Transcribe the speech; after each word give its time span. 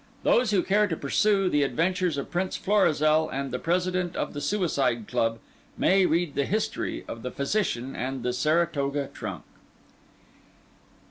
Those 0.23 0.49
who 0.49 0.63
care 0.63 0.87
to 0.87 0.97
pursue 0.97 1.47
the 1.47 1.61
adventures 1.61 2.17
of 2.17 2.31
Prince 2.31 2.57
Florizel 2.57 3.29
and 3.29 3.51
the 3.51 3.59
President 3.59 4.15
of 4.15 4.33
the 4.33 4.41
Suicide 4.41 5.07
Club, 5.07 5.37
may 5.77 6.07
read 6.07 6.33
the 6.33 6.45
History 6.47 7.05
of 7.07 7.21
the 7.21 7.29
Physician 7.29 7.95
and 7.95 8.23
the 8.23 8.33
Saratoga 8.33 9.09
Trunk. 9.13 9.43